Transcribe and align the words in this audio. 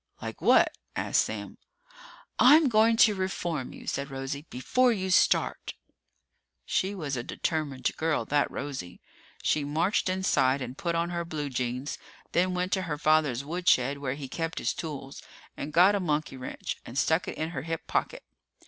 "Like 0.19 0.41
what?" 0.41 0.75
asked 0.95 1.21
Sam. 1.25 1.59
"I'm 2.39 2.69
going 2.69 2.97
to 2.97 3.13
reform 3.13 3.71
you," 3.71 3.85
said 3.85 4.09
Rosie, 4.09 4.47
"before 4.49 4.91
you 4.91 5.11
start!" 5.11 5.75
She 6.65 6.95
was 6.95 7.15
a 7.15 7.21
determined 7.21 7.95
girl, 7.97 8.25
that 8.25 8.49
Rosie. 8.49 8.99
She 9.43 9.63
marched 9.63 10.09
inside 10.09 10.59
and 10.59 10.75
put 10.75 10.95
on 10.95 11.11
her 11.11 11.23
blue 11.23 11.49
jeans, 11.51 11.99
then 12.31 12.55
went 12.55 12.71
to 12.71 12.81
her 12.89 12.97
father's 12.97 13.45
woodshed 13.45 13.99
where 13.99 14.15
he 14.15 14.27
kept 14.27 14.57
his 14.57 14.73
tools 14.73 15.21
and 15.55 15.71
got 15.71 15.93
a 15.93 15.99
monkey 15.99 16.35
wrench 16.35 16.77
and 16.83 16.97
stuck 16.97 17.27
it 17.27 17.37
in 17.37 17.51
her 17.51 17.61
hip 17.61 17.85
pocket. 17.85 18.23